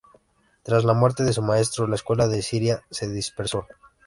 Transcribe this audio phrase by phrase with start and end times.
[0.63, 3.67] Tras la muerte de su maestro, la escuela de Siria se dispersó.